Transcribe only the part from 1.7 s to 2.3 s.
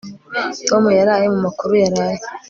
yaraye